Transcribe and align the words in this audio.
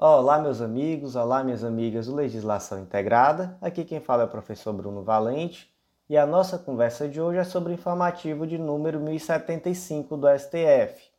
Olá, 0.00 0.38
meus 0.38 0.60
amigos, 0.60 1.16
olá, 1.16 1.42
minhas 1.42 1.64
amigas 1.64 2.06
do 2.06 2.14
Legislação 2.14 2.78
Integrada. 2.78 3.58
Aqui 3.60 3.84
quem 3.84 3.98
fala 3.98 4.22
é 4.22 4.26
o 4.26 4.30
professor 4.30 4.72
Bruno 4.72 5.02
Valente 5.02 5.68
e 6.08 6.16
a 6.16 6.24
nossa 6.24 6.56
conversa 6.56 7.08
de 7.08 7.20
hoje 7.20 7.40
é 7.40 7.42
sobre 7.42 7.72
o 7.72 7.74
informativo 7.74 8.46
de 8.46 8.56
número 8.58 9.00
1075 9.00 10.16
do 10.16 10.28
STF. 10.38 11.10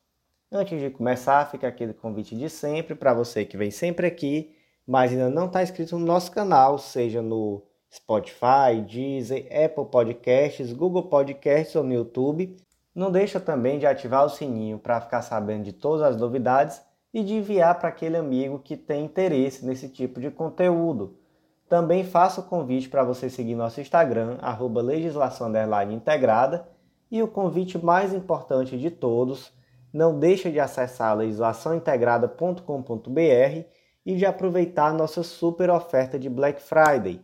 Antes 0.50 0.80
de 0.80 0.90
começar, 0.92 1.52
fica 1.52 1.68
aquele 1.68 1.94
convite 1.94 2.38
de 2.38 2.50
sempre 2.50 2.96
para 2.96 3.14
você 3.14 3.44
que 3.44 3.58
vem 3.58 3.70
sempre 3.70 4.08
aqui, 4.08 4.56
mas 4.88 5.12
ainda 5.12 5.30
não 5.30 5.48
está 5.48 5.62
inscrito 5.62 6.00
no 6.00 6.06
nosso 6.06 6.32
canal, 6.32 6.78
seja 6.78 7.22
no 7.22 7.62
Spotify, 7.94 8.82
Deezer, 8.88 9.46
Apple 9.48 9.92
Podcasts, 9.92 10.72
Google 10.72 11.10
Podcasts 11.10 11.76
ou 11.76 11.84
no 11.84 11.94
YouTube. 11.94 12.56
Não 12.96 13.12
deixa 13.12 13.42
também 13.42 13.78
de 13.78 13.86
ativar 13.86 14.24
o 14.24 14.30
sininho 14.30 14.80
para 14.80 15.02
ficar 15.02 15.22
sabendo 15.22 15.66
de 15.66 15.74
todas 15.74 16.02
as 16.02 16.16
novidades 16.16 16.82
e 17.14 17.24
de 17.24 17.36
enviar 17.36 17.80
para 17.80 17.90
aquele 17.90 18.18
amigo 18.18 18.60
que 18.60 18.78
tem 18.78 19.06
interesse 19.06 19.66
nesse 19.66 19.90
tipo 19.90 20.20
de 20.20 20.30
conteúdo. 20.30 21.18
Também 21.68 22.04
faço 22.04 22.42
o 22.42 22.46
convite 22.46 22.90
para 22.90 23.04
você 23.04 23.28
seguir 23.30 23.56
nosso 23.56 23.82
Instagram, 23.82 24.38
arroba 24.42 24.82
legislação 24.82 25.52
integrada, 25.92 26.68
e 27.12 27.24
o 27.24 27.28
convite 27.28 27.78
mais 27.78 28.14
importante 28.14 28.78
de 28.78 28.92
todos, 28.92 29.52
não 29.92 30.20
deixe 30.20 30.52
de 30.52 30.60
acessar 30.60 31.18
legislaçãointegrada.com.br 31.18 33.66
e 34.06 34.16
de 34.16 34.26
aproveitar 34.26 34.94
nossa 34.94 35.24
super 35.24 35.70
oferta 35.70 36.20
de 36.20 36.30
Black 36.30 36.62
Friday. 36.62 37.22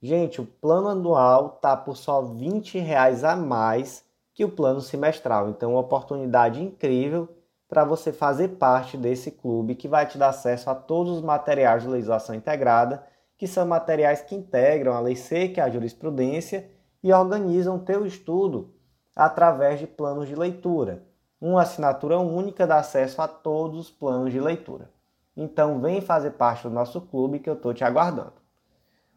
Gente, 0.00 0.40
o 0.40 0.46
plano 0.46 0.88
anual 0.88 1.58
tá 1.60 1.76
por 1.76 1.96
só 1.96 2.22
R$ 2.22 2.34
20 2.34 2.78
a 3.24 3.36
mais 3.36 4.04
que 4.34 4.44
o 4.44 4.50
plano 4.50 4.80
semestral, 4.80 5.48
então 5.48 5.72
uma 5.72 5.80
oportunidade 5.80 6.62
incrível 6.62 7.35
para 7.68 7.84
você 7.84 8.12
fazer 8.12 8.48
parte 8.50 8.96
desse 8.96 9.30
clube 9.30 9.74
que 9.74 9.88
vai 9.88 10.06
te 10.06 10.16
dar 10.16 10.28
acesso 10.28 10.70
a 10.70 10.74
todos 10.74 11.16
os 11.16 11.22
materiais 11.22 11.82
de 11.82 11.88
legislação 11.88 12.34
integrada, 12.34 13.04
que 13.36 13.46
são 13.46 13.66
materiais 13.66 14.22
que 14.22 14.34
integram 14.34 14.94
a 14.94 15.00
lei 15.00 15.16
seca 15.16 15.64
a 15.64 15.70
jurisprudência 15.70 16.70
e 17.02 17.12
organizam 17.12 17.76
o 17.76 17.80
teu 17.80 18.06
estudo 18.06 18.74
através 19.14 19.80
de 19.80 19.86
planos 19.86 20.28
de 20.28 20.34
leitura. 20.34 21.02
Uma 21.40 21.62
assinatura 21.62 22.18
única 22.18 22.66
dá 22.66 22.78
acesso 22.78 23.20
a 23.20 23.28
todos 23.28 23.78
os 23.78 23.90
planos 23.90 24.32
de 24.32 24.40
leitura. 24.40 24.90
Então 25.36 25.80
vem 25.80 26.00
fazer 26.00 26.32
parte 26.32 26.62
do 26.62 26.70
nosso 26.70 27.00
clube 27.00 27.38
que 27.38 27.50
eu 27.50 27.54
estou 27.54 27.74
te 27.74 27.84
aguardando. 27.84 28.32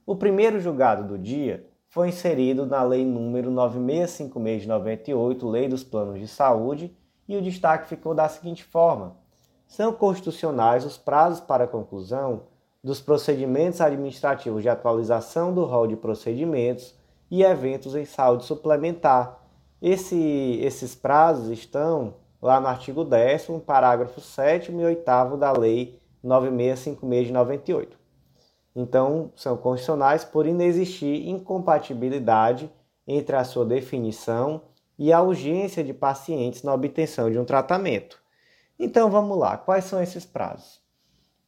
O 0.06 0.16
primeiro 0.16 0.60
julgado 0.60 1.08
do 1.08 1.18
dia 1.18 1.66
foi 1.88 2.10
inserido 2.10 2.66
na 2.66 2.84
Lei 2.84 3.06
número 3.06 3.50
9656 3.50 4.64
de 4.64 4.68
98, 4.68 5.50
Lei 5.50 5.68
dos 5.68 5.84
Planos 5.84 6.20
de 6.20 6.28
Saúde, 6.28 6.96
e 7.30 7.38
o 7.38 7.42
destaque 7.42 7.88
ficou 7.88 8.16
da 8.16 8.28
seguinte 8.28 8.64
forma: 8.64 9.16
são 9.68 9.94
constitucionais 9.94 10.84
os 10.84 10.98
prazos 10.98 11.40
para 11.40 11.68
conclusão 11.68 12.42
dos 12.84 13.00
procedimentos 13.00 13.80
administrativos 13.80 14.64
de 14.64 14.70
atualização 14.70 15.54
do 15.54 15.64
rol 15.64 15.86
de 15.86 15.96
procedimentos 15.96 16.96
e 17.30 17.44
eventos 17.44 17.94
em 17.94 18.04
saúde 18.04 18.46
suplementar. 18.46 19.40
Esse, 19.80 20.60
esses 20.62 20.96
prazos 20.96 21.50
estão 21.50 22.16
lá 22.42 22.60
no 22.60 22.68
artigo 22.68 23.04
10, 23.04 23.48
parágrafo 23.66 24.20
7 24.20 24.72
e 24.72 24.76
8 24.76 25.38
da 25.38 25.52
Lei 25.52 26.02
9656 26.24 27.28
de 27.28 27.34
98. 27.34 28.00
Então, 28.76 29.32
são 29.36 29.56
constitucionais 29.56 30.24
por 30.24 30.46
inexistir 30.46 31.28
incompatibilidade 31.28 32.72
entre 33.08 33.36
a 33.36 33.44
sua 33.44 33.66
definição 33.66 34.62
e 35.00 35.14
a 35.14 35.22
urgência 35.22 35.82
de 35.82 35.94
pacientes 35.94 36.62
na 36.62 36.74
obtenção 36.74 37.32
de 37.32 37.40
um 37.40 37.46
tratamento. 37.46 38.22
Então 38.78 39.10
vamos 39.10 39.38
lá, 39.38 39.58
quais 39.58 39.86
são 39.86 40.04
esses 40.04 40.26
prazos? 40.26 40.82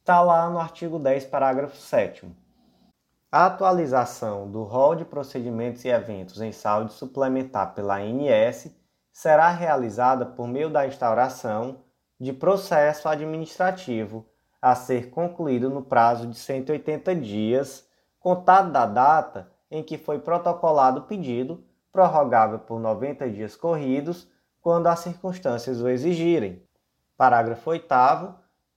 Está 0.00 0.22
lá 0.22 0.48
no 0.48 0.58
artigo 0.58 0.98
10, 0.98 1.26
parágrafo 1.26 1.76
7. 1.76 2.26
A 3.30 3.46
atualização 3.46 4.50
do 4.50 4.62
rol 4.62 4.94
de 4.94 5.04
procedimentos 5.04 5.84
e 5.84 5.88
eventos 5.88 6.40
em 6.40 6.50
saúde 6.50 6.94
suplementar 6.94 7.74
pela 7.74 7.98
ANS 7.98 8.74
será 9.12 9.50
realizada 9.50 10.24
por 10.24 10.48
meio 10.48 10.70
da 10.70 10.86
instauração 10.86 11.80
de 12.18 12.32
processo 12.32 13.06
administrativo 13.06 14.26
a 14.62 14.74
ser 14.74 15.10
concluído 15.10 15.68
no 15.68 15.82
prazo 15.82 16.26
de 16.26 16.38
180 16.38 17.14
dias, 17.16 17.86
contado 18.18 18.72
da 18.72 18.86
data 18.86 19.50
em 19.70 19.82
que 19.82 19.98
foi 19.98 20.18
protocolado 20.18 21.00
o 21.00 21.04
pedido 21.04 21.64
prorrogável 21.92 22.58
por 22.58 22.80
90 22.80 23.28
dias 23.30 23.54
corridos, 23.54 24.28
quando 24.60 24.86
as 24.86 25.00
circunstâncias 25.00 25.80
o 25.80 25.88
exigirem. 25.88 26.62
Parágrafo 27.16 27.70
8. 27.70 27.86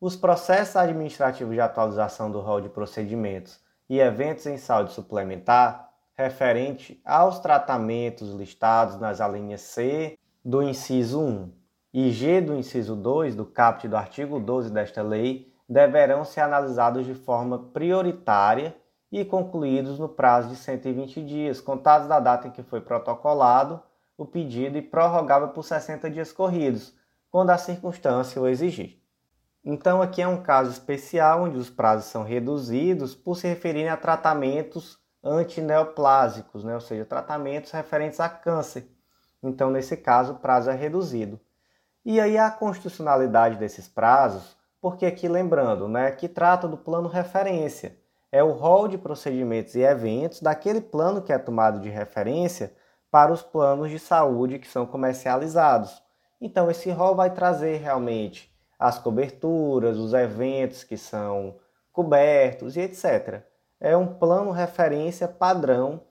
Os 0.01 0.15
processos 0.15 0.75
administrativos 0.75 1.53
de 1.53 1.61
atualização 1.61 2.29
do 2.29 2.41
rol 2.41 2.59
de 2.59 2.69
procedimentos 2.69 3.59
e 3.89 3.99
eventos 3.99 4.45
em 4.45 4.57
saúde 4.57 4.91
suplementar 4.91 5.89
referente 6.17 7.01
aos 7.03 7.39
tratamentos 7.39 8.33
listados 8.33 8.99
nas 8.99 9.19
alíneas 9.19 9.61
C 9.61 10.17
do 10.43 10.63
inciso 10.63 11.21
1 11.21 11.51
e 11.93 12.11
G 12.11 12.41
do 12.41 12.55
inciso 12.55 12.95
2 12.95 13.35
do 13.35 13.45
caput 13.45 13.87
do 13.87 13.97
artigo 13.97 14.39
12 14.39 14.71
desta 14.71 15.01
lei 15.01 15.53
deverão 15.67 16.23
ser 16.23 16.41
analisados 16.41 17.05
de 17.05 17.13
forma 17.13 17.57
prioritária 17.57 18.75
e 19.11 19.23
concluídos 19.23 19.99
no 19.99 20.09
prazo 20.09 20.49
de 20.49 20.55
120 20.55 21.23
dias, 21.23 21.61
contados 21.61 22.07
da 22.07 22.19
data 22.19 22.47
em 22.47 22.51
que 22.51 22.63
foi 22.63 22.81
protocolado 22.81 23.81
o 24.17 24.25
pedido 24.25 24.77
e 24.77 24.81
prorrogável 24.81 25.49
por 25.49 25.63
60 25.63 26.09
dias 26.09 26.31
corridos, 26.31 26.93
quando 27.29 27.49
a 27.49 27.57
circunstância 27.57 28.41
o 28.41 28.47
exigir. 28.47 29.01
Então, 29.63 30.01
aqui 30.01 30.21
é 30.21 30.27
um 30.27 30.41
caso 30.41 30.71
especial 30.71 31.43
onde 31.43 31.57
os 31.57 31.69
prazos 31.69 32.05
são 32.05 32.23
reduzidos 32.23 33.15
por 33.15 33.35
se 33.35 33.47
referirem 33.47 33.89
a 33.89 33.97
tratamentos 33.97 34.99
antineoplásicos, 35.23 36.63
né? 36.63 36.75
ou 36.75 36.81
seja, 36.81 37.03
tratamentos 37.03 37.71
referentes 37.71 38.19
a 38.19 38.29
câncer. 38.29 38.87
Então, 39.41 39.71
nesse 39.71 39.97
caso, 39.97 40.33
o 40.33 40.39
prazo 40.39 40.69
é 40.69 40.75
reduzido. 40.75 41.39
E 42.05 42.19
aí 42.19 42.37
a 42.37 42.51
constitucionalidade 42.51 43.57
desses 43.57 43.87
prazos, 43.87 44.55
porque 44.79 45.05
aqui 45.05 45.27
lembrando, 45.27 45.87
né, 45.87 46.11
que 46.11 46.27
trata 46.27 46.67
do 46.67 46.77
plano 46.77 47.09
referência 47.09 47.97
é 48.35 48.43
o 48.43 48.51
rol 48.51 48.89
de 48.89 48.97
procedimentos 48.97 49.75
e 49.75 49.79
eventos 49.79 50.41
daquele 50.41 50.81
plano 50.81 51.21
que 51.21 51.31
é 51.31 51.37
tomado 51.37 51.79
de 51.79 51.87
referência 51.87 52.75
para 53.09 53.31
os 53.31 53.41
planos 53.41 53.89
de 53.89 53.97
saúde 53.97 54.59
que 54.59 54.67
são 54.67 54.85
comercializados. 54.85 56.03
Então, 56.41 56.69
esse 56.69 56.91
rol 56.91 57.15
vai 57.15 57.29
trazer 57.29 57.77
realmente 57.77 58.53
as 58.77 58.99
coberturas, 58.99 59.97
os 59.97 60.13
eventos 60.13 60.83
que 60.83 60.97
são 60.97 61.55
cobertos 61.93 62.75
e 62.75 62.81
etc. 62.81 63.41
É 63.79 63.95
um 63.95 64.05
plano 64.05 64.51
referência 64.51 65.29
padrão 65.29 66.01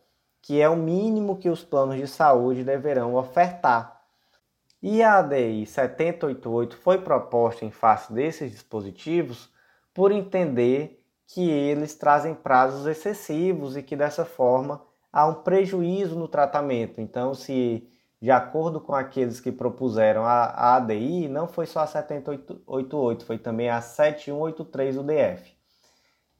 que 0.41 0.63
é 0.63 0.69
o 0.69 0.77
mínimo 0.77 1.37
que 1.37 1.51
os 1.51 1.63
planos 1.63 1.97
de 1.97 2.07
saúde 2.07 2.65
deverão 2.65 3.17
ofertar. 3.17 4.01
E 4.83 5.03
a 5.03 5.19
ADI 5.19 5.67
7088 5.67 6.75
foi 6.79 6.97
proposta 7.03 7.67
em 7.67 7.71
face 7.71 8.15
desses 8.15 8.51
dispositivos 8.51 9.53
por 9.93 10.11
entender 10.11 11.04
que 11.27 11.49
eles 11.49 11.95
trazem 11.95 12.35
prazos 12.35 12.87
excessivos 12.87 13.77
e 13.77 13.83
que 13.83 13.97
dessa 13.97 14.25
forma 14.25 14.83
há 15.13 15.27
um 15.27 15.35
prejuízo 15.35 16.17
no 16.17 16.29
tratamento. 16.29 17.01
Então, 17.01 17.35
se 17.35 17.89
de 18.21 18.31
acordo 18.31 18.81
com 18.81 18.95
aqueles 18.95 19.39
que 19.39 19.53
propuseram 19.53 20.25
a, 20.25 20.77
ADI, 20.77 21.29
não 21.29 21.47
foi 21.47 21.67
só 21.67 21.81
a 21.81 21.87
7088, 21.87 23.25
foi 23.27 23.37
também 23.37 23.69
a 23.69 23.83
7183 23.83 24.97
UDF. 24.97 25.55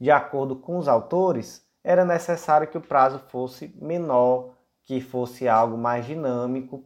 De 0.01 0.11
acordo 0.11 0.57
com 0.57 0.79
os 0.79 0.89
autores, 0.89 1.63
era 1.85 2.03
necessário 2.03 2.69
que 2.69 2.79
o 2.79 2.81
prazo 2.81 3.19
fosse 3.29 3.75
menor, 3.81 4.55
que 4.83 5.01
fosse 5.01 5.47
algo 5.47 5.77
mais 5.77 6.07
dinâmico, 6.07 6.83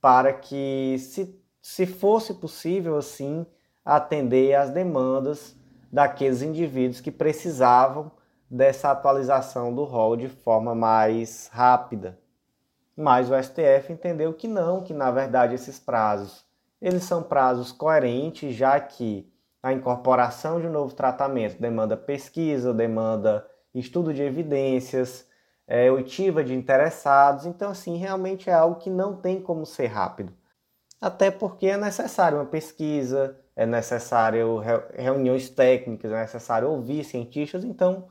para 0.00 0.32
que, 0.32 0.96
se, 0.98 1.38
se 1.60 1.84
fosse 1.84 2.32
possível 2.32 2.96
assim, 2.96 3.44
atender 3.84 4.54
às 4.54 4.70
demandas 4.70 5.54
daqueles 5.90 6.42
indivíduos 6.42 7.00
que 7.00 7.10
precisavam 7.10 8.10
dessa 8.50 8.90
atualização 8.90 9.74
do 9.74 9.84
rol 9.84 10.16
de 10.16 10.28
forma 10.28 10.74
mais 10.74 11.48
rápida. 11.52 12.18
Mas 12.96 13.30
o 13.30 13.42
STF 13.42 13.92
entendeu 13.92 14.32
que 14.34 14.48
não, 14.48 14.82
que 14.82 14.92
na 14.92 15.10
verdade 15.10 15.54
esses 15.54 15.78
prazos 15.78 16.44
eles 16.80 17.04
são 17.04 17.22
prazos 17.22 17.70
coerentes, 17.70 18.54
já 18.54 18.80
que 18.80 19.30
a 19.62 19.72
incorporação 19.72 20.60
de 20.60 20.66
um 20.66 20.72
novo 20.72 20.94
tratamento 20.94 21.60
demanda 21.60 21.96
pesquisa, 21.96 22.72
demanda 22.72 23.46
estudo 23.74 24.14
de 24.14 24.22
evidências, 24.22 25.28
é, 25.66 25.92
oitiva 25.92 26.42
de 26.42 26.54
interessados, 26.54 27.44
então 27.44 27.70
assim 27.70 27.96
realmente 27.96 28.48
é 28.48 28.54
algo 28.54 28.80
que 28.80 28.88
não 28.88 29.14
tem 29.14 29.40
como 29.40 29.66
ser 29.66 29.88
rápido. 29.88 30.32
Até 31.00 31.30
porque 31.30 31.66
é 31.66 31.78
necessário 31.78 32.38
uma 32.38 32.44
pesquisa, 32.44 33.38
é 33.56 33.64
necessário 33.64 34.60
reuniões 34.94 35.48
técnicas, 35.48 36.12
é 36.12 36.20
necessário 36.20 36.68
ouvir 36.68 37.04
cientistas, 37.04 37.64
então 37.64 38.08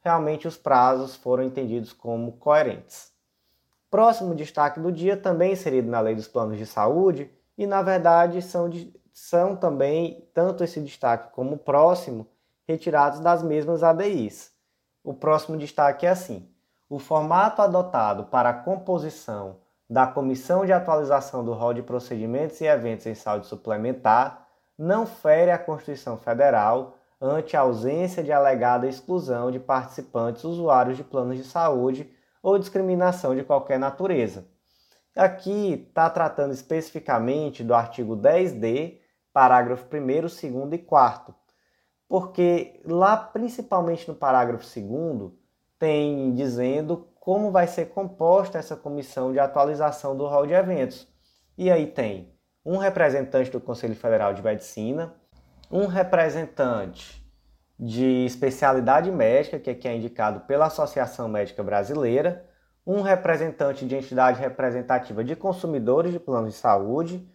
realmente 0.00 0.48
os 0.48 0.56
prazos 0.56 1.14
foram 1.14 1.42
entendidos 1.42 1.92
como 1.92 2.32
coerentes. 2.32 3.12
Próximo 3.90 4.34
destaque 4.34 4.80
do 4.80 4.90
dia, 4.90 5.16
também 5.16 5.52
inserido 5.52 5.90
na 5.90 6.00
Lei 6.00 6.14
dos 6.14 6.28
Planos 6.28 6.56
de 6.56 6.64
Saúde, 6.64 7.30
e 7.58 7.66
na 7.66 7.82
verdade 7.82 8.40
são, 8.40 8.70
são 9.12 9.54
também, 9.54 10.26
tanto 10.32 10.64
esse 10.64 10.80
destaque 10.80 11.32
como 11.34 11.56
o 11.56 11.58
próximo, 11.58 12.26
retirados 12.66 13.20
das 13.20 13.42
mesmas 13.42 13.82
ADIs. 13.82 14.50
O 15.04 15.12
próximo 15.12 15.58
destaque 15.58 16.06
é 16.06 16.10
assim: 16.10 16.48
o 16.88 16.98
formato 16.98 17.60
adotado 17.60 18.24
para 18.24 18.50
a 18.50 18.54
composição 18.54 19.58
da 19.90 20.06
Comissão 20.06 20.64
de 20.64 20.72
Atualização 20.72 21.44
do 21.44 21.52
Rol 21.52 21.74
de 21.74 21.82
Procedimentos 21.82 22.60
e 22.60 22.64
Eventos 22.64 23.06
em 23.06 23.14
Saúde 23.16 23.48
Suplementar 23.48 24.46
não 24.78 25.04
fere 25.04 25.50
a 25.50 25.58
Constituição 25.58 26.16
Federal 26.16 26.96
ante 27.20 27.56
a 27.56 27.62
ausência 27.62 28.22
de 28.22 28.30
alegada 28.30 28.86
exclusão 28.86 29.50
de 29.50 29.58
participantes 29.58 30.44
usuários 30.44 30.96
de 30.96 31.02
planos 31.02 31.36
de 31.36 31.42
saúde 31.42 32.08
ou 32.40 32.56
discriminação 32.56 33.34
de 33.34 33.42
qualquer 33.42 33.80
natureza. 33.80 34.46
Aqui 35.16 35.88
está 35.88 36.08
tratando 36.08 36.54
especificamente 36.54 37.64
do 37.64 37.74
artigo 37.74 38.16
10D, 38.16 39.00
parágrafo 39.32 39.84
1, 39.92 40.20
2 40.20 40.42
e 40.72 40.78
4, 40.78 41.34
porque 42.08 42.80
lá, 42.84 43.16
principalmente 43.16 44.06
no 44.06 44.14
parágrafo 44.14 44.64
2, 44.64 45.32
tem 45.80 46.34
dizendo 46.34 47.08
como 47.18 47.50
vai 47.50 47.66
ser 47.66 47.86
composta 47.86 48.58
essa 48.58 48.76
comissão 48.76 49.32
de 49.32 49.40
atualização 49.40 50.14
do 50.14 50.26
rol 50.26 50.46
de 50.46 50.52
eventos. 50.52 51.08
E 51.56 51.70
aí 51.70 51.86
tem 51.86 52.34
um 52.64 52.76
representante 52.76 53.50
do 53.50 53.60
Conselho 53.60 53.96
Federal 53.96 54.34
de 54.34 54.42
Medicina, 54.42 55.14
um 55.70 55.86
representante 55.86 57.26
de 57.78 58.26
especialidade 58.26 59.10
médica, 59.10 59.58
que 59.58 59.70
aqui 59.70 59.88
é 59.88 59.96
indicado 59.96 60.40
pela 60.40 60.66
Associação 60.66 61.28
Médica 61.28 61.62
Brasileira, 61.62 62.46
um 62.86 63.00
representante 63.00 63.86
de 63.86 63.96
entidade 63.96 64.38
representativa 64.38 65.24
de 65.24 65.34
consumidores 65.34 66.12
de 66.12 66.20
planos 66.20 66.52
de 66.52 66.60
saúde, 66.60 67.26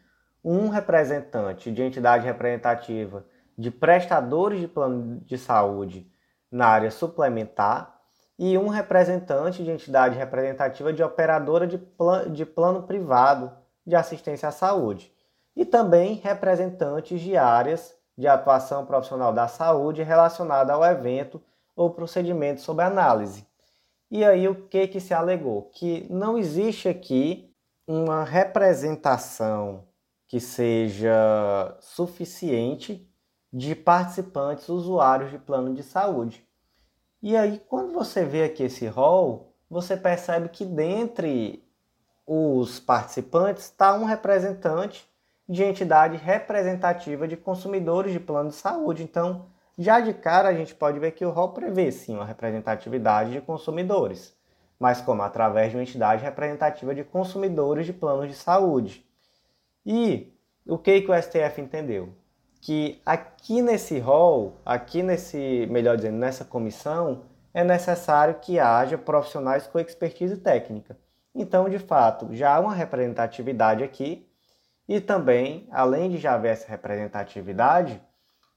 um 0.44 0.70
representante 0.70 1.72
de 1.72 1.82
entidade 1.82 2.26
representativa 2.26 3.26
de 3.58 3.72
prestadores 3.72 4.60
de 4.60 4.68
plano 4.68 5.20
de 5.22 5.38
saúde 5.38 6.08
na 6.52 6.68
área 6.68 6.92
suplementar 6.92 7.95
e 8.38 8.58
um 8.58 8.68
representante 8.68 9.64
de 9.64 9.72
entidade 9.72 10.18
representativa 10.18 10.92
de 10.92 11.02
operadora 11.02 11.66
de, 11.66 11.78
plan 11.78 12.32
de 12.32 12.46
plano 12.46 12.84
privado 12.84 13.52
de 13.86 13.96
assistência 13.96 14.50
à 14.50 14.52
saúde 14.52 15.14
e 15.56 15.64
também 15.64 16.16
representantes 16.16 17.22
de 17.22 17.38
áreas 17.38 17.96
de 18.18 18.28
atuação 18.28 18.86
profissional 18.86 19.34
da 19.34 19.48
saúde 19.48 20.04
relacionada 20.04 20.74
ao 20.74 20.84
evento 20.84 21.42
ou 21.76 21.90
procedimento 21.90 22.62
sob 22.62 22.82
análise. 22.82 23.46
E 24.10 24.24
aí 24.24 24.48
o 24.48 24.68
que 24.68 24.88
que 24.88 25.00
se 25.00 25.14
alegou? 25.14 25.64
Que 25.74 26.06
não 26.10 26.38
existe 26.38 26.88
aqui 26.88 27.54
uma 27.88 28.24
representação 28.24 29.84
que 30.28 30.40
seja 30.40 31.78
suficiente 31.80 33.10
de 33.52 33.76
participantes 33.76 34.70
usuários 34.70 35.32
de 35.32 35.38
plano 35.38 35.74
de 35.74 35.84
saúde. 35.84 36.45
E 37.26 37.36
aí 37.36 37.60
quando 37.68 37.92
você 37.92 38.24
vê 38.24 38.44
aqui 38.44 38.62
esse 38.62 38.86
rol, 38.86 39.52
você 39.68 39.98
percebe 39.98 40.48
que 40.48 40.64
dentre 40.64 41.68
os 42.24 42.80
participantes 42.80 43.64
está 43.64 43.96
um 43.96 44.06
representante 44.06 45.10
de 45.50 45.64
entidade 45.64 46.18
representativa 46.18 47.28
de 47.28 47.36
consumidores 47.36 48.14
de 48.14 48.20
plano 48.20 48.50
de 48.50 48.56
saúde. 48.56 49.02
Então, 49.02 49.48
já 49.76 50.00
de 50.00 50.14
cara, 50.14 50.50
a 50.50 50.54
gente 50.54 50.76
pode 50.76 51.00
ver 51.00 51.14
que 51.14 51.26
o 51.26 51.32
rol 51.32 51.50
prevê 51.50 51.92
sim 51.92 52.14
uma 52.14 52.26
representatividade 52.26 53.32
de 53.32 53.42
consumidores, 53.42 54.38
mas 54.80 55.02
como 55.02 55.24
através 55.24 55.72
de 55.72 55.78
uma 55.78 55.84
entidade 55.84 56.24
representativa 56.24 56.94
de 56.94 57.04
consumidores 57.04 57.88
de 57.88 57.94
planos 57.94 58.28
de 58.28 58.36
saúde. 58.36 59.04
E 59.84 60.32
o 60.68 60.78
que, 60.78 61.02
que 61.02 61.10
o 61.10 61.20
STF 61.20 61.60
entendeu? 61.60 62.14
Que 62.66 63.00
aqui 63.06 63.62
nesse 63.62 64.00
rol, 64.00 64.60
aqui 64.66 65.04
nesse, 65.04 65.68
melhor 65.70 65.98
dizendo, 65.98 66.18
nessa 66.18 66.44
comissão, 66.44 67.22
é 67.54 67.64
necessário 67.64 68.40
que 68.42 68.58
haja 68.60 68.98
profissionais 68.98 69.68
com 69.68 69.78
expertise 69.78 70.36
técnica. 70.38 70.98
Então, 71.36 71.70
de 71.70 71.78
fato, 71.78 72.30
já 72.32 72.56
há 72.56 72.60
uma 72.60 72.74
representatividade 72.74 73.84
aqui 73.84 74.28
e 74.90 75.00
também, 75.00 75.68
além 75.72 76.10
de 76.10 76.18
já 76.18 76.34
haver 76.34 76.54
essa 76.54 76.68
representatividade, 76.68 78.02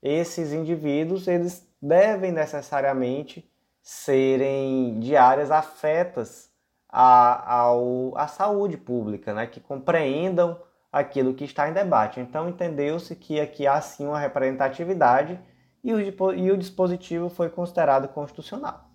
esses 0.02 0.54
indivíduos 0.54 1.28
eles 1.28 1.68
devem 1.78 2.32
necessariamente 2.32 3.46
serem 3.82 5.00
de 5.00 5.18
áreas 5.18 5.50
afetas 5.50 6.50
à, 6.88 7.68
à 8.16 8.26
saúde 8.26 8.78
pública, 8.78 9.34
né? 9.34 9.46
que 9.46 9.60
compreendam 9.60 10.58
aquilo 10.90 11.34
que 11.34 11.44
está 11.44 11.68
em 11.68 11.72
debate. 11.72 12.20
Então, 12.20 12.48
entendeu-se 12.48 13.14
que 13.14 13.40
aqui 13.40 13.66
há 13.66 13.80
sim 13.80 14.06
uma 14.06 14.18
representatividade 14.18 15.38
e 15.82 15.92
o, 15.92 16.00
e 16.32 16.50
o 16.50 16.56
dispositivo 16.56 17.28
foi 17.28 17.48
considerado 17.48 18.08
constitucional. 18.08 18.90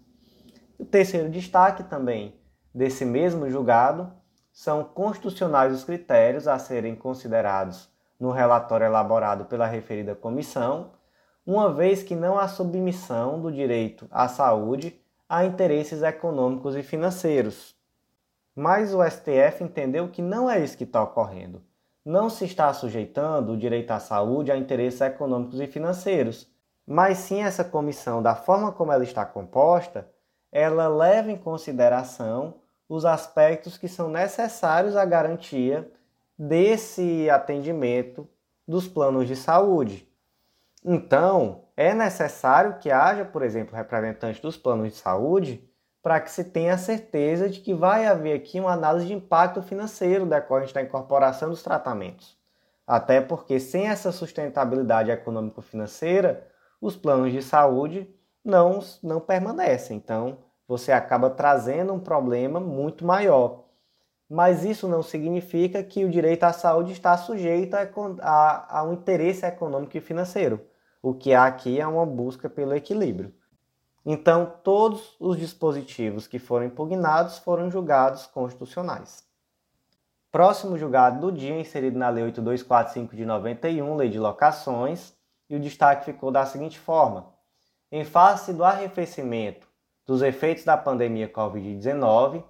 O 0.78 0.86
terceiro 0.86 1.30
destaque 1.30 1.84
também 1.84 2.36
desse 2.74 3.06
mesmo 3.06 3.50
julgado 3.50 4.12
são 4.52 4.84
constitucionais 4.84 5.74
os 5.74 5.84
critérios 5.84 6.48
a 6.48 6.60
serem 6.60 6.96
considerados 6.96 7.90
no 8.20 8.32
relatório 8.32 8.86
elaborado 8.86 9.46
pela 9.46 9.66
referida 9.66 10.16
comissão, 10.16 10.92
uma 11.46 11.74
vez 11.74 12.04
que 12.04 12.16
não 12.16 12.38
há 12.38 12.48
submissão 12.48 13.42
do 13.42 13.52
direito 13.52 14.08
à 14.12 14.28
saúde 14.28 15.00
a 15.28 15.44
interesses 15.44 16.02
econômicos 16.04 16.76
e 16.76 16.84
financeiros. 16.84 17.76
Mas 18.56 18.94
o 18.94 19.04
STF 19.04 19.64
entendeu 19.64 20.08
que 20.10 20.22
não 20.22 20.50
é 20.50 20.64
isso 20.64 20.78
que 20.78 20.84
está 20.84 21.02
ocorrendo. 21.02 21.62
Não 22.06 22.30
se 22.30 22.46
está 22.46 22.74
sujeitando 22.74 23.54
o 23.54 23.58
direito 23.58 23.92
à 23.92 24.00
saúde 24.00 24.52
a 24.52 24.58
interesses 24.58 25.00
econômicos 25.00 25.60
e 25.62 25.68
financeiros, 25.68 26.52
mas 26.86 27.20
sim 27.20 27.42
essa 27.42 27.64
comissão, 27.64 28.22
da 28.22 28.36
forma 28.36 28.72
como 28.72 28.92
ela 28.92 29.04
está 29.04 29.26
composta, 29.26 30.10
ela 30.52 30.88
leva 30.88 31.32
em 31.32 31.38
consideração 31.38 32.56
os 32.90 33.06
aspectos 33.06 33.78
que 33.78 33.88
são 33.88 34.10
necessários 34.10 34.96
à 34.96 35.06
garantia 35.06 35.90
desse 36.38 37.30
atendimento 37.30 38.28
dos 38.68 38.88
planos 38.88 39.28
de 39.28 39.36
saúde. 39.36 40.08
Então, 40.84 41.64
é 41.78 41.94
necessário 41.94 42.78
que 42.80 42.92
haja, 42.92 43.24
por 43.24 43.42
exemplo, 43.42 43.76
representante 43.76 44.42
dos 44.42 44.58
planos 44.58 44.90
de 44.90 44.98
saúde 44.98 45.64
para 46.04 46.20
que 46.20 46.30
se 46.30 46.44
tenha 46.44 46.78
certeza 46.78 47.50
de 47.50 47.62
que 47.62 47.74
vai 47.74 48.06
haver 48.06 48.36
aqui 48.36 48.60
uma 48.60 48.74
análise 48.74 49.08
de 49.08 49.14
impacto 49.14 49.62
financeiro 49.62 50.26
decorrente 50.26 50.74
da 50.74 50.82
incorporação 50.82 51.50
dos 51.50 51.64
tratamentos. 51.64 52.38
Até 52.86 53.22
porque 53.22 53.58
sem 53.58 53.88
essa 53.88 54.12
sustentabilidade 54.12 55.10
econômico-financeira, 55.10 56.46
os 56.82 56.98
planos 56.98 57.32
de 57.32 57.42
saúde 57.42 58.14
não, 58.44 58.82
não 59.02 59.22
permanecem. 59.22 59.96
Então, 59.96 60.40
você 60.68 60.92
acaba 60.92 61.30
trazendo 61.30 61.94
um 61.94 62.00
problema 62.00 62.60
muito 62.60 63.06
maior. 63.06 63.64
Mas 64.30 64.66
isso 64.66 64.90
não 64.90 65.02
significa 65.02 65.82
que 65.82 66.04
o 66.04 66.10
direito 66.10 66.44
à 66.44 66.52
saúde 66.52 66.92
está 66.92 67.16
sujeito 67.16 67.76
a, 67.76 67.88
a, 68.22 68.80
a 68.80 68.84
um 68.84 68.94
interesse 68.94 69.46
econômico 69.46 69.96
e 69.96 70.02
financeiro. 70.02 70.60
O 71.02 71.14
que 71.14 71.34
há 71.34 71.46
aqui 71.46 71.80
é 71.80 71.88
uma 71.88 72.06
busca 72.06 72.50
pelo 72.50 72.76
equilíbrio. 72.76 73.34
Então, 74.06 74.54
todos 74.64 75.16
os 75.20 75.38
dispositivos 75.38 76.28
que 76.28 76.38
foram 76.38 76.66
impugnados 76.66 77.38
foram 77.38 77.72
julgados 77.72 78.26
constitucionais. 78.26 79.24
Próximo 80.32 80.78
julgado 80.78 81.22
do 81.22 81.32
dia, 81.32 81.60
inserido 81.60 81.98
na 81.98 82.10
Lei 82.10 82.24
8245 82.24 83.16
de 83.16 83.26
91, 83.26 83.96
Lei 83.96 84.10
de 84.10 84.20
Locações, 84.20 85.14
e 85.50 85.56
o 85.56 85.60
destaque 85.60 86.06
ficou 86.06 86.32
da 86.32 86.46
seguinte 86.46 86.80
forma: 86.80 87.28
em 87.92 88.04
face 88.04 88.52
do 88.52 88.64
arrefecimento 88.64 89.68
dos 90.06 90.22
efeitos 90.22 90.66
da 90.66 90.76
pandemia 90.76 91.32
Covid-19, 91.32 92.44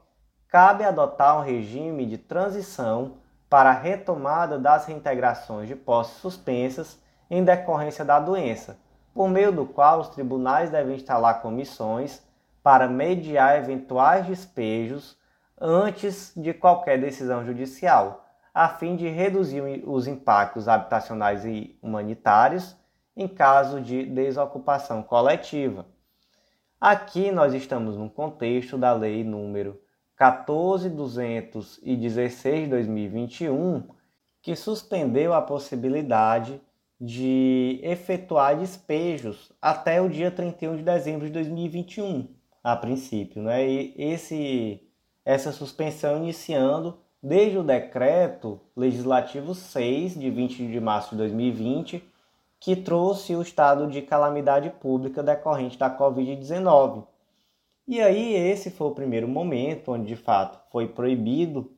cabe 0.47 0.83
adotar 0.83 1.37
um 1.37 1.43
regime 1.43 2.05
de 2.05 2.17
transição 2.17 3.17
para 3.49 3.69
a 3.69 3.73
retomada 3.73 4.57
das 4.57 4.85
reintegrações 4.85 5.67
de 5.67 5.75
posses 5.75 6.17
suspensas 6.17 6.99
em 7.29 7.43
decorrência 7.43 8.03
da 8.03 8.19
doença, 8.19 8.79
por 9.13 9.29
meio 9.29 9.51
do 9.51 9.65
qual 9.65 9.99
os 9.99 10.07
tribunais 10.09 10.69
devem 10.69 10.95
instalar 10.95 11.41
comissões 11.41 12.21
para 12.63 12.87
mediar 12.87 13.57
eventuais 13.57 14.25
despejos 14.25 15.17
antes 15.59 16.31
de 16.35 16.53
qualquer 16.53 16.99
decisão 16.99 17.45
judicial, 17.45 18.25
a 18.53 18.69
fim 18.69 18.95
de 18.95 19.07
reduzir 19.07 19.83
os 19.87 20.07
impactos 20.07 20.67
habitacionais 20.67 21.45
e 21.45 21.77
humanitários 21.81 22.75
em 23.15 23.27
caso 23.27 23.79
de 23.79 24.03
desocupação 24.05 25.03
coletiva. 25.03 25.85
Aqui 26.81 27.31
nós 27.31 27.53
estamos 27.53 27.95
no 27.95 28.09
contexto 28.09 28.75
da 28.77 28.91
lei 28.93 29.23
número 29.23 29.79
14216 30.17 32.63
de 32.63 32.69
2021, 32.69 33.87
que 34.41 34.55
suspendeu 34.55 35.33
a 35.33 35.41
possibilidade 35.41 36.59
de 37.05 37.81
efetuar 37.83 38.57
despejos 38.57 39.51
até 39.61 40.01
o 40.01 40.07
dia 40.07 40.31
31 40.31 40.77
de 40.77 40.83
dezembro 40.83 41.27
de 41.27 41.33
2021, 41.33 42.29
a 42.63 42.77
princípio, 42.77 43.41
né? 43.43 43.67
E 43.67 43.93
esse 43.97 44.79
essa 45.25 45.51
suspensão 45.51 46.17
iniciando 46.17 46.97
desde 47.21 47.57
o 47.57 47.63
decreto 47.63 48.57
legislativo 48.73 49.53
6 49.53 50.17
de 50.17 50.29
20 50.29 50.67
de 50.67 50.79
março 50.79 51.09
de 51.11 51.17
2020, 51.17 52.03
que 52.57 52.73
trouxe 52.73 53.35
o 53.35 53.41
estado 53.41 53.87
de 53.87 54.01
calamidade 54.01 54.69
pública 54.69 55.21
decorrente 55.21 55.77
da 55.77 55.89
Covid-19. 55.89 57.05
E 57.85 58.01
aí, 58.01 58.33
esse 58.33 58.71
foi 58.71 58.87
o 58.87 58.95
primeiro 58.95 59.27
momento 59.27 59.91
onde 59.91 60.05
de 60.05 60.15
fato 60.15 60.57
foi 60.71 60.87
proibido 60.87 61.69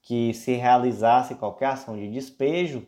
que 0.00 0.32
se 0.32 0.54
realizasse 0.54 1.34
qualquer 1.34 1.66
ação 1.66 1.94
de 1.94 2.10
despejo. 2.10 2.86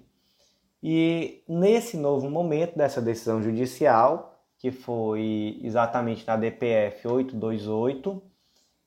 E 0.87 1.43
nesse 1.49 1.97
novo 1.97 2.29
momento 2.29 2.77
dessa 2.77 3.01
decisão 3.01 3.43
judicial, 3.43 4.39
que 4.59 4.71
foi 4.71 5.59
exatamente 5.63 6.27
na 6.27 6.37
DPF 6.37 7.09
828, 7.09 8.23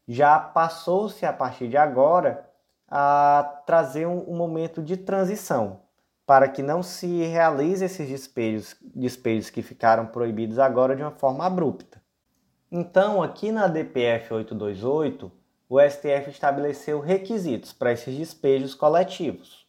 já 0.08 0.38
passou-se 0.38 1.26
a 1.26 1.34
partir 1.34 1.68
de 1.68 1.76
agora 1.76 2.48
a 2.88 3.64
trazer 3.66 4.06
um, 4.06 4.36
momento 4.36 4.80
de 4.80 4.96
transição 4.96 5.82
para 6.24 6.48
que 6.48 6.62
não 6.62 6.84
se 6.84 7.24
realize 7.24 7.84
esses 7.84 8.08
despejos, 8.08 8.76
despejos 8.94 9.50
que 9.50 9.64
ficaram 9.64 10.06
proibidos 10.06 10.60
agora 10.60 10.96
de 10.96 11.02
uma 11.02 11.10
forma 11.10 11.48
abrupta. 11.48 12.00
Então, 12.72 13.24
aqui 13.24 13.52
na 13.52 13.66
DPF 13.66 14.36
828, 14.36 15.32
o 15.68 15.80
STF 15.82 16.30
estabeleceu 16.30 17.00
requisitos 17.00 17.74
para 17.74 17.92
esses 17.92 18.16
despejos 18.16 18.76
coletivos. 18.76 19.66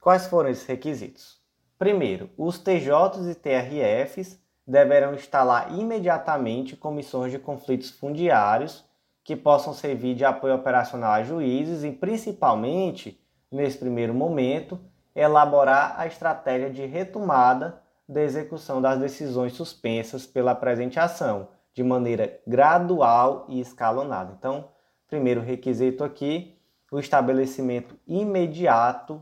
Quais 0.00 0.26
foram 0.26 0.50
esses 0.50 0.66
requisitos? 0.66 1.39
Primeiro, 1.80 2.28
os 2.36 2.58
TJs 2.58 3.26
e 3.26 3.34
TRFs 3.34 4.38
deverão 4.66 5.14
instalar 5.14 5.76
imediatamente 5.76 6.76
comissões 6.76 7.32
de 7.32 7.38
conflitos 7.38 7.90
fundiários 7.90 8.84
que 9.24 9.34
possam 9.34 9.72
servir 9.72 10.14
de 10.14 10.24
apoio 10.24 10.54
operacional 10.54 11.12
a 11.12 11.22
juízes 11.22 11.82
e, 11.82 11.90
principalmente, 11.90 13.18
nesse 13.50 13.78
primeiro 13.78 14.14
momento, 14.14 14.78
elaborar 15.16 15.94
a 15.96 16.06
estratégia 16.06 16.70
de 16.70 16.84
retomada 16.84 17.82
da 18.08 18.20
execução 18.22 18.82
das 18.82 19.00
decisões 19.00 19.54
suspensas 19.54 20.26
pela 20.26 20.54
presente 20.54 21.00
ação, 21.00 21.48
de 21.72 21.82
maneira 21.82 22.38
gradual 22.46 23.46
e 23.48 23.58
escalonada. 23.58 24.34
Então, 24.38 24.68
Primeiro 25.10 25.40
requisito 25.40 26.04
aqui, 26.04 26.56
o 26.88 27.00
estabelecimento 27.00 27.96
imediato 28.06 29.20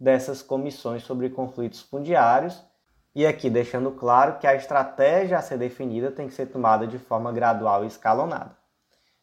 dessas 0.00 0.40
comissões 0.40 1.02
sobre 1.02 1.28
conflitos 1.28 1.82
fundiários. 1.82 2.64
E 3.14 3.26
aqui 3.26 3.50
deixando 3.50 3.90
claro 3.90 4.38
que 4.38 4.46
a 4.46 4.54
estratégia 4.54 5.36
a 5.36 5.42
ser 5.42 5.58
definida 5.58 6.10
tem 6.10 6.28
que 6.28 6.34
ser 6.34 6.46
tomada 6.46 6.86
de 6.86 6.98
forma 6.98 7.30
gradual 7.30 7.84
e 7.84 7.88
escalonada. 7.88 8.56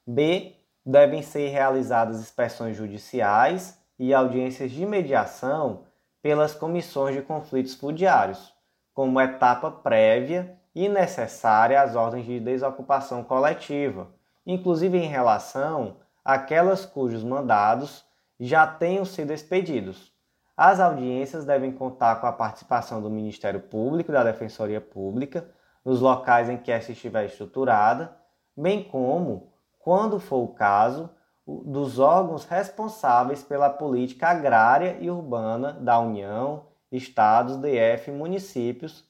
B. 0.05 0.53
Devem 0.85 1.21
ser 1.21 1.49
realizadas 1.49 2.19
inspeções 2.19 2.77
judiciais 2.77 3.77
e 3.99 4.13
audiências 4.13 4.71
de 4.71 4.85
mediação 4.85 5.83
pelas 6.21 6.53
comissões 6.53 7.15
de 7.15 7.21
conflitos 7.21 7.73
fundiários, 7.73 8.53
como 8.93 9.19
etapa 9.19 9.69
prévia 9.69 10.57
e 10.73 10.87
necessária 10.87 11.81
às 11.81 11.95
ordens 11.95 12.25
de 12.25 12.39
desocupação 12.39 13.23
coletiva, 13.23 14.07
inclusive 14.45 14.97
em 14.97 15.07
relação 15.07 15.97
aquelas 16.23 16.85
cujos 16.85 17.23
mandados 17.23 18.05
já 18.39 18.67
tenham 18.67 19.03
sido 19.03 19.33
expedidos. 19.33 20.16
As 20.57 20.79
audiências 20.79 21.45
devem 21.45 21.71
contar 21.71 22.19
com 22.19 22.25
a 22.25 22.31
participação 22.31 22.99
do 22.99 23.11
Ministério 23.11 23.59
Público 23.59 24.09
e 24.09 24.13
da 24.13 24.23
Defensoria 24.23 24.81
Pública 24.81 25.47
nos 25.85 26.01
locais 26.01 26.49
em 26.49 26.57
que 26.57 26.71
esta 26.71 26.93
estiver 26.93 27.25
estruturada, 27.25 28.17
bem 28.57 28.83
como, 28.83 29.53
quando 29.77 30.19
for 30.19 30.43
o 30.43 30.47
caso, 30.47 31.11
dos 31.45 31.99
órgãos 31.99 32.43
responsáveis 32.43 33.43
pela 33.43 33.69
política 33.69 34.29
agrária 34.29 34.97
e 34.99 35.11
urbana 35.11 35.73
da 35.73 35.99
União, 35.99 36.65
Estados, 36.91 37.57
DF 37.57 38.09
e 38.09 38.13
municípios, 38.13 39.05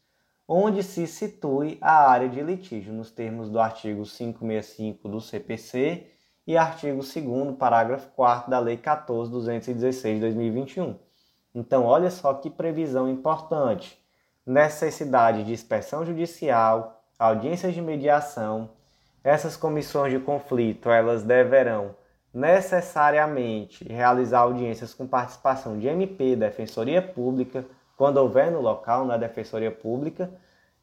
onde 0.45 0.83
se 0.83 1.07
situe 1.07 1.77
a 1.79 2.09
área 2.09 2.27
de 2.27 2.41
litígio, 2.41 2.91
nos 2.91 3.09
termos 3.09 3.49
do 3.49 3.59
artigo 3.61 4.03
565 4.03 5.07
do 5.07 5.21
CPC 5.21 6.07
e 6.45 6.57
artigo 6.57 6.97
2 6.97 7.55
parágrafo 7.57 8.09
4 8.17 8.51
da 8.51 8.59
Lei 8.59 8.77
14.216 8.77 10.13
de 10.15 10.19
2021. 10.19 11.07
Então, 11.53 11.85
olha 11.85 12.09
só 12.09 12.33
que 12.33 12.49
previsão 12.49 13.09
importante. 13.09 13.97
Necessidade 14.45 15.43
de 15.43 15.53
inspeção 15.53 16.05
judicial, 16.05 17.03
audiências 17.17 17.73
de 17.73 17.81
mediação. 17.81 18.69
Essas 19.23 19.57
comissões 19.57 20.11
de 20.13 20.19
conflito, 20.19 20.89
elas 20.89 21.23
deverão 21.23 21.95
necessariamente 22.33 23.83
realizar 23.83 24.41
audiências 24.41 24.93
com 24.93 25.07
participação 25.07 25.79
de 25.79 25.87
MP, 25.87 26.35
Defensoria 26.35 27.01
Pública, 27.01 27.65
quando 27.97 28.17
houver 28.17 28.51
no 28.51 28.61
local, 28.61 29.05
na 29.05 29.17
Defensoria 29.17 29.71
Pública, 29.71 30.29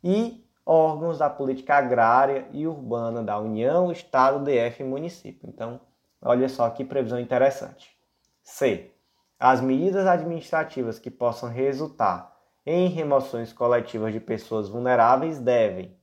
e 0.03 0.45
órgãos 0.67 1.19
da 1.19 1.31
política 1.31 1.77
agrária 1.77 2.47
e 2.53 2.67
urbana 2.67 3.23
da 3.23 3.39
União, 3.39 3.93
Estado, 3.93 4.45
DF 4.45 4.83
e 4.83 4.85
município. 4.85 5.49
Então, 5.49 5.81
olha 6.21 6.49
só 6.49 6.69
que 6.71 6.85
previsão 6.85 7.21
interessante. 7.21 7.97
C. 8.43 8.91
As 9.39 9.61
medidas 9.61 10.07
administrativas 10.07 10.99
que 10.99 11.11
possam 11.11 11.49
resultar 11.49 12.35
em 12.65 12.89
remoções 12.89 13.53
coletivas 13.53 14.13
de 14.13 14.21
pessoas 14.21 14.69
vulneráveis 14.69 15.39
devem 15.39 15.97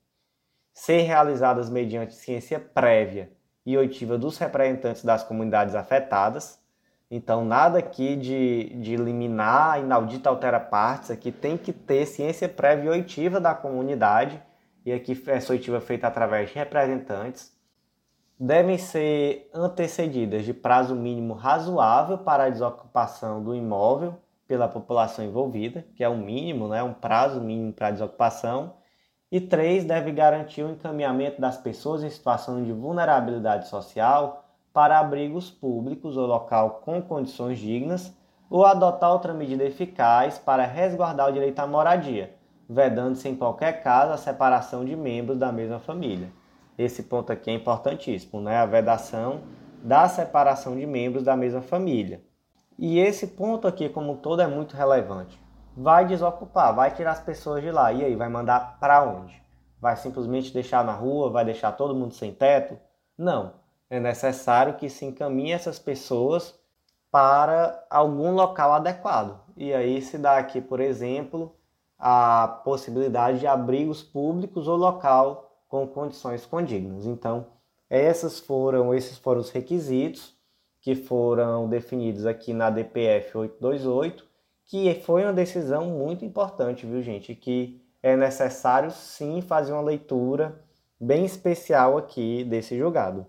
ser 0.74 1.02
realizadas 1.02 1.70
mediante 1.70 2.14
ciência 2.14 2.60
prévia 2.60 3.32
e 3.66 3.78
oitiva 3.78 4.18
dos 4.18 4.38
representantes 4.38 5.04
das 5.04 5.24
comunidades 5.24 5.76
afetadas. 5.76 6.60
Então, 7.10 7.44
nada 7.44 7.80
aqui 7.80 8.16
de, 8.16 8.70
de 8.82 8.96
liminar, 8.96 9.80
inaudita 9.80 10.30
altera 10.30 10.60
partes, 10.60 11.12
aqui 11.12 11.32
tem 11.32 11.58
que 11.58 11.74
ter 11.74 12.06
ciência 12.06 12.48
prévia 12.48 12.88
e 12.88 12.90
oitiva 12.90 13.40
da 13.40 13.54
comunidade. 13.54 14.42
E 14.86 14.92
aqui 14.92 15.22
essa 15.28 15.52
oitiva 15.54 15.80
feita 15.82 16.08
através 16.08 16.50
de 16.50 16.56
representantes, 16.56 17.54
devem 18.44 18.76
ser 18.76 19.52
antecedidas 19.54 20.44
de 20.44 20.52
prazo 20.52 20.96
mínimo 20.96 21.36
razoável 21.36 22.18
para 22.18 22.46
a 22.46 22.50
desocupação 22.50 23.44
do 23.44 23.54
imóvel 23.54 24.16
pela 24.48 24.68
população 24.68 25.24
envolvida, 25.24 25.86
que 25.96 26.04
é 26.04 26.10
o 26.10 26.18
mínimo, 26.18 26.68
né, 26.68 26.82
um 26.82 26.92
prazo 26.92 27.40
mínimo 27.40 27.72
para 27.72 27.90
a 27.90 27.92
desocupação. 27.92 28.74
E 29.32 29.40
três, 29.40 29.86
deve 29.86 30.12
garantir 30.12 30.64
o 30.64 30.72
encaminhamento 30.72 31.40
das 31.40 31.56
pessoas 31.56 32.04
em 32.04 32.10
situação 32.10 32.64
de 32.64 32.74
vulnerabilidade 32.74 33.68
social 33.68 34.44
para 34.74 35.00
abrigos 35.00 35.52
públicos 35.52 36.18
ou 36.18 36.26
local 36.26 36.82
com 36.84 37.00
condições 37.00 37.60
dignas, 37.60 38.12
ou 38.50 38.66
adotar 38.66 39.12
outra 39.12 39.36
medida 39.36 39.64
eficaz 39.64 40.40
para 40.40 40.66
resguardar 40.66 41.30
o 41.30 41.32
direito 41.32 41.60
à 41.60 41.68
moradia, 41.68 42.34
vedando-se 42.68 43.30
em 43.30 43.36
qualquer 43.36 43.84
caso 43.84 44.14
a 44.14 44.18
separação 44.18 44.84
de 44.84 44.96
membros 44.96 45.38
da 45.38 45.52
mesma 45.52 45.78
família. 45.78 46.41
Esse 46.82 47.04
ponto 47.04 47.32
aqui 47.32 47.50
é 47.50 47.54
importantíssimo, 47.54 48.42
né? 48.42 48.58
A 48.58 48.66
vedação 48.66 49.42
da 49.84 50.08
separação 50.08 50.76
de 50.76 50.86
membros 50.86 51.24
da 51.24 51.36
mesma 51.36 51.62
família. 51.62 52.24
E 52.78 53.00
esse 53.00 53.28
ponto 53.28 53.68
aqui, 53.68 53.90
como 53.90 54.14
um 54.14 54.18
todo, 54.18 54.42
é 54.42 54.48
muito 54.48 54.76
relevante. 54.76 55.40
Vai 55.76 56.06
desocupar, 56.06 56.74
vai 56.74 56.92
tirar 56.92 57.12
as 57.12 57.20
pessoas 57.20 57.62
de 57.62 57.72
lá. 57.72 57.92
E 57.94 58.04
aí, 58.04 58.16
vai 58.16 58.30
mandar 58.30 58.80
para 58.80 59.04
onde? 59.04 59.42
Vai 59.80 59.96
simplesmente 59.96 60.54
deixar 60.54 60.84
na 60.84 60.94
rua? 60.94 61.30
Vai 61.30 61.46
deixar 61.46 61.72
todo 61.74 61.96
mundo 61.96 62.14
sem 62.14 62.34
teto? 62.34 62.78
Não. 63.18 63.54
É 63.90 64.00
necessário 64.00 64.76
que 64.76 64.90
se 64.90 65.06
encaminhe 65.06 65.52
essas 65.52 65.78
pessoas 65.78 66.60
para 67.12 67.86
algum 67.90 68.32
local 68.32 68.74
adequado. 68.74 69.40
E 69.56 69.74
aí 69.74 70.02
se 70.02 70.18
dá 70.18 70.38
aqui, 70.38 70.62
por 70.62 70.80
exemplo, 70.80 71.56
a 72.00 72.62
possibilidade 72.64 73.40
de 73.40 73.48
abrigos 73.48 74.02
públicos 74.02 74.68
ou 74.68 74.78
local 74.78 75.51
com 75.72 75.88
condições 75.88 76.46
condignas. 76.46 77.06
Então, 77.06 77.48
essas 77.90 78.40
foram, 78.40 78.94
esses 78.94 79.18
foram 79.18 79.40
os 79.40 79.50
requisitos 79.50 80.36
que 80.82 80.96
foram 80.96 81.70
definidos 81.70 82.26
aqui 82.26 82.52
na 82.52 82.70
DPF 82.70 83.38
828, 83.38 84.26
que 84.66 84.94
foi 84.96 85.24
uma 85.24 85.32
decisão 85.32 85.86
muito 85.86 86.26
importante, 86.26 86.86
viu, 86.86 87.02
gente? 87.02 87.34
Que 87.34 87.82
é 88.04 88.18
necessário 88.18 88.92
sim 88.92 89.42
fazer 89.42 89.72
uma 89.72 89.82
leitura 89.82 90.62
bem 91.00 91.24
especial 91.24 91.98
aqui 91.98 92.44
desse 92.44 92.78
julgado. 92.78 93.26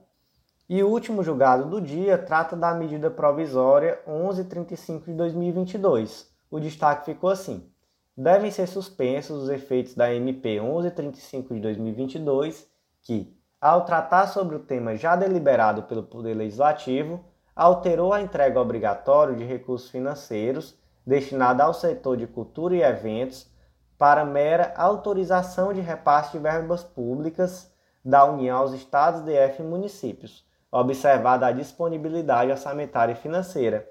E 0.69 0.83
o 0.83 0.89
último 0.89 1.23
julgado 1.23 1.71
do 1.71 1.81
dia 1.81 2.19
trata 2.19 2.57
da 2.57 2.75
medida 2.75 3.09
provisória 3.09 4.01
1135 4.05 5.05
de 5.05 5.15
2022. 5.15 6.29
O 6.51 6.59
destaque 6.59 7.05
ficou 7.05 7.31
assim: 7.31 7.71
devem 8.16 8.50
ser 8.50 8.66
suspensos 8.66 9.45
os 9.45 9.49
efeitos 9.49 9.95
da 9.95 10.12
MP 10.12 10.61
1135 10.61 11.54
de 11.54 11.61
2022, 11.61 12.69
que, 13.02 13.37
ao 13.61 13.85
tratar 13.85 14.26
sobre 14.26 14.57
o 14.57 14.61
tema 14.61 14.97
já 14.97 15.16
deliberado 15.16 15.85
pelo 15.85 16.02
Poder 16.02 16.35
Legislativo, 16.35 17.25
alterou 17.54 18.12
a 18.12 18.21
entrega 18.21 18.61
obrigatória 18.61 19.35
de 19.35 19.45
recursos 19.45 19.90
financeiros 19.90 20.76
destinada 21.07 21.64
ao 21.64 21.75
setor 21.75 22.16
de 22.16 22.26
cultura 22.26 22.75
e 22.75 22.83
eventos 22.83 23.50
para 23.99 24.25
mera 24.25 24.73
autorização 24.76 25.73
de 25.73 25.81
repasse 25.81 26.33
de 26.33 26.38
verbas 26.38 26.83
públicas 26.83 27.73
da 28.04 28.25
União 28.25 28.59
aos 28.59 28.73
estados, 28.73 29.23
DF 29.23 29.61
e 29.61 29.64
municípios, 29.64 30.45
observada 30.71 31.47
a 31.47 31.52
disponibilidade 31.52 32.50
orçamentária 32.50 33.12
e 33.12 33.16
financeira. 33.16 33.88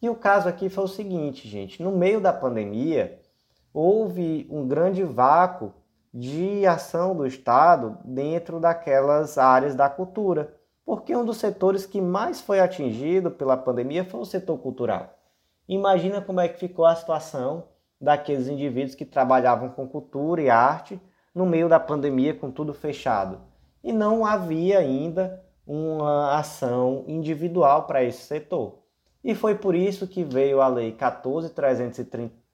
E 0.00 0.08
o 0.08 0.14
caso 0.14 0.48
aqui 0.48 0.68
foi 0.68 0.84
o 0.84 0.88
seguinte, 0.88 1.48
gente: 1.48 1.82
no 1.82 1.92
meio 1.92 2.20
da 2.20 2.32
pandemia, 2.32 3.18
houve 3.80 4.44
um 4.50 4.66
grande 4.66 5.04
vácuo 5.04 5.72
de 6.12 6.66
ação 6.66 7.14
do 7.14 7.24
Estado 7.24 7.96
dentro 8.04 8.58
daquelas 8.58 9.38
áreas 9.38 9.76
da 9.76 9.88
cultura, 9.88 10.52
porque 10.84 11.14
um 11.14 11.24
dos 11.24 11.36
setores 11.36 11.86
que 11.86 12.00
mais 12.00 12.40
foi 12.40 12.58
atingido 12.58 13.30
pela 13.30 13.56
pandemia 13.56 14.04
foi 14.04 14.18
o 14.18 14.24
setor 14.24 14.58
cultural. 14.58 15.16
Imagina 15.68 16.20
como 16.20 16.40
é 16.40 16.48
que 16.48 16.58
ficou 16.58 16.86
a 16.86 16.96
situação 16.96 17.68
daqueles 18.00 18.48
indivíduos 18.48 18.96
que 18.96 19.04
trabalhavam 19.04 19.68
com 19.68 19.86
cultura 19.86 20.42
e 20.42 20.50
arte 20.50 21.00
no 21.32 21.46
meio 21.46 21.68
da 21.68 21.78
pandemia 21.78 22.34
com 22.34 22.50
tudo 22.50 22.74
fechado. 22.74 23.38
E 23.84 23.92
não 23.92 24.26
havia 24.26 24.80
ainda 24.80 25.40
uma 25.64 26.36
ação 26.36 27.04
individual 27.06 27.84
para 27.84 28.02
esse 28.02 28.22
setor. 28.22 28.80
E 29.22 29.36
foi 29.36 29.54
por 29.54 29.76
isso 29.76 30.08
que 30.08 30.24
veio 30.24 30.60
a 30.60 30.66
Lei 30.66 30.90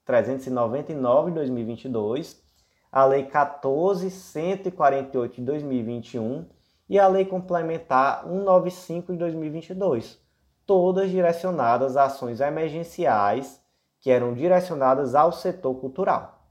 14.399 0.07 1.25
de 1.27 1.31
2022, 1.31 2.43
a 2.91 3.05
Lei 3.05 3.25
14.148 3.25 5.35
de 5.35 5.41
2021 5.41 6.45
e 6.87 6.99
a 6.99 7.07
Lei 7.07 7.25
Complementar 7.25 8.23
195 8.23 9.13
de 9.13 9.19
2022, 9.19 10.19
todas 10.65 11.09
direcionadas 11.09 11.97
a 11.97 12.05
ações 12.05 12.39
emergenciais 12.39 13.59
que 13.99 14.11
eram 14.11 14.33
direcionadas 14.33 15.15
ao 15.15 15.31
setor 15.31 15.73
cultural. 15.75 16.47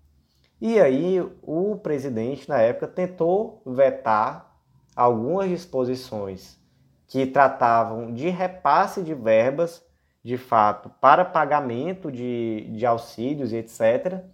E 0.61 0.80
aí 0.80 1.20
o 1.42 1.76
presidente 1.76 2.49
na 2.49 2.58
época 2.58 2.88
tentou 2.88 3.62
vetar 3.64 4.52
algumas 4.96 5.49
disposições 5.49 6.58
que 7.06 7.26
tratavam 7.26 8.12
de 8.12 8.28
repasse 8.28 9.02
de 9.02 9.14
verbas, 9.14 9.84
de 10.25 10.38
fato, 10.38 10.90
para 11.02 11.23
pagamento 11.23 12.11
de, 12.11 12.66
de 12.71 12.87
auxílios 12.87 13.52
etc. 13.52 14.25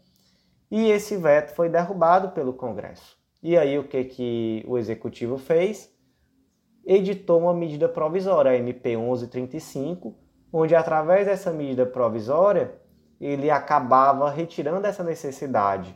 E 0.70 0.88
esse 0.88 1.16
veto 1.16 1.52
foi 1.52 1.68
derrubado 1.68 2.30
pelo 2.30 2.52
Congresso. 2.52 3.18
E 3.42 3.58
aí 3.58 3.76
o 3.76 3.84
que, 3.84 4.04
que 4.04 4.64
o 4.68 4.78
Executivo 4.78 5.36
fez? 5.36 5.92
Editou 6.86 7.40
uma 7.40 7.52
medida 7.52 7.88
provisória, 7.88 8.52
a 8.52 8.56
MP 8.56 8.96
1135, 8.96 10.16
onde 10.52 10.76
através 10.76 11.26
dessa 11.26 11.50
medida 11.50 11.84
provisória 11.84 12.72
ele 13.20 13.50
acabava 13.50 14.30
retirando 14.30 14.86
essa 14.86 15.02
necessidade 15.02 15.94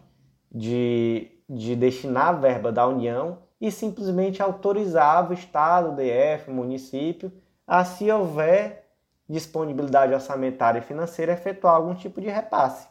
de, 0.50 1.30
de 1.48 1.76
destinar 1.76 2.28
a 2.28 2.32
verba 2.32 2.72
da 2.72 2.86
União 2.86 3.38
e 3.60 3.70
simplesmente 3.70 4.42
autorizava 4.42 5.30
o 5.30 5.34
Estado, 5.34 5.96
DF, 5.96 6.50
município, 6.50 7.32
a 7.66 7.84
se 7.84 8.10
houver 8.10 8.83
disponibilidade 9.34 10.14
orçamentária 10.14 10.78
e 10.78 10.82
financeira, 10.82 11.32
efetuar 11.32 11.74
algum 11.74 11.94
tipo 11.94 12.20
de 12.20 12.28
repasse. 12.28 12.86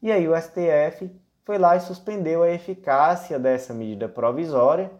E 0.00 0.10
aí 0.10 0.28
o 0.28 0.40
STF 0.40 1.10
foi 1.44 1.58
lá 1.58 1.76
e 1.76 1.80
suspendeu 1.80 2.44
a 2.44 2.50
eficácia 2.50 3.38
dessa 3.40 3.74
medida 3.74 4.08
provisória, 4.08 4.90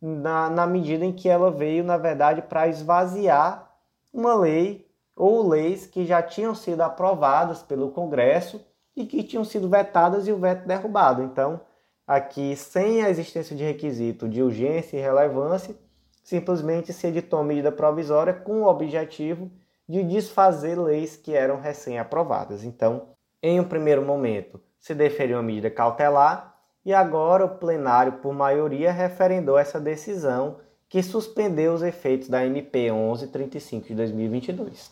na, 0.00 0.50
na 0.50 0.66
medida 0.66 1.04
em 1.04 1.12
que 1.12 1.28
ela 1.28 1.48
veio, 1.48 1.84
na 1.84 1.96
verdade, 1.96 2.42
para 2.42 2.66
esvaziar 2.66 3.70
uma 4.12 4.34
lei 4.34 4.84
ou 5.14 5.48
leis 5.48 5.86
que 5.86 6.04
já 6.04 6.20
tinham 6.20 6.56
sido 6.56 6.80
aprovadas 6.80 7.62
pelo 7.62 7.92
Congresso 7.92 8.60
e 8.96 9.06
que 9.06 9.22
tinham 9.22 9.44
sido 9.44 9.68
vetadas 9.68 10.26
e 10.26 10.32
o 10.32 10.38
veto 10.38 10.66
derrubado. 10.66 11.22
Então, 11.22 11.60
aqui, 12.04 12.56
sem 12.56 13.04
a 13.04 13.08
existência 13.08 13.54
de 13.54 13.62
requisito 13.62 14.28
de 14.28 14.42
urgência 14.42 14.96
e 14.96 15.00
relevância, 15.00 15.76
simplesmente 16.24 16.92
se 16.92 17.06
editou 17.06 17.38
uma 17.38 17.44
medida 17.44 17.70
provisória 17.70 18.34
com 18.34 18.62
o 18.62 18.66
objetivo 18.66 19.48
de 19.92 20.02
desfazer 20.02 20.78
leis 20.78 21.18
que 21.18 21.34
eram 21.34 21.60
recém-aprovadas. 21.60 22.64
Então, 22.64 23.08
em 23.42 23.60
um 23.60 23.64
primeiro 23.64 24.00
momento, 24.00 24.58
se 24.80 24.94
deferiu 24.94 25.36
uma 25.36 25.42
medida 25.42 25.70
cautelar 25.70 26.56
e 26.82 26.94
agora 26.94 27.44
o 27.44 27.58
plenário, 27.58 28.14
por 28.14 28.32
maioria, 28.32 28.90
referendou 28.90 29.58
essa 29.58 29.78
decisão 29.78 30.56
que 30.88 31.02
suspendeu 31.02 31.74
os 31.74 31.82
efeitos 31.82 32.30
da 32.30 32.42
MP 32.46 32.90
1135 32.90 33.88
de 33.88 33.94
2022. 33.94 34.90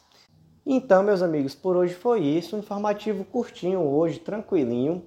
Então, 0.67 1.03
meus 1.03 1.23
amigos, 1.23 1.55
por 1.55 1.79
hoje 1.79 1.95
foi 1.95 2.21
isso. 2.21 2.55
Um 2.55 2.59
informativo 2.59 3.25
curtinho 3.25 3.81
hoje, 3.81 4.19
tranquilinho. 4.19 5.03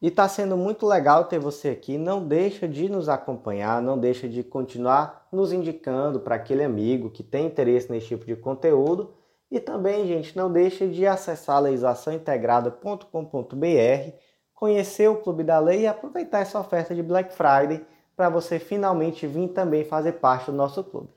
E 0.00 0.06
está 0.08 0.28
sendo 0.28 0.56
muito 0.56 0.86
legal 0.86 1.24
ter 1.24 1.40
você 1.40 1.70
aqui. 1.70 1.98
Não 1.98 2.24
deixa 2.26 2.68
de 2.68 2.88
nos 2.88 3.08
acompanhar, 3.08 3.82
não 3.82 3.98
deixa 3.98 4.28
de 4.28 4.44
continuar 4.44 5.26
nos 5.32 5.52
indicando 5.52 6.20
para 6.20 6.36
aquele 6.36 6.62
amigo 6.62 7.10
que 7.10 7.24
tem 7.24 7.46
interesse 7.46 7.90
nesse 7.90 8.06
tipo 8.06 8.24
de 8.24 8.36
conteúdo. 8.36 9.12
E 9.50 9.58
também, 9.58 10.06
gente, 10.06 10.36
não 10.36 10.52
deixa 10.52 10.86
de 10.86 11.06
acessar 11.06 11.62
legislaçãointegrada.com.br, 11.62 14.12
conhecer 14.54 15.08
o 15.08 15.16
Clube 15.16 15.42
da 15.42 15.58
Lei 15.58 15.80
e 15.80 15.86
aproveitar 15.86 16.40
essa 16.40 16.60
oferta 16.60 16.94
de 16.94 17.02
Black 17.02 17.32
Friday 17.32 17.82
para 18.14 18.28
você 18.28 18.58
finalmente 18.58 19.26
vir 19.26 19.48
também 19.48 19.84
fazer 19.84 20.12
parte 20.14 20.50
do 20.50 20.56
nosso 20.56 20.84
clube. 20.84 21.08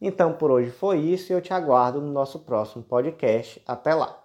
Então 0.00 0.32
por 0.32 0.50
hoje 0.50 0.70
foi 0.70 0.98
isso 0.98 1.32
e 1.32 1.34
eu 1.34 1.40
te 1.40 1.52
aguardo 1.52 2.00
no 2.00 2.12
nosso 2.12 2.40
próximo 2.40 2.82
podcast. 2.82 3.62
Até 3.66 3.94
lá! 3.94 4.18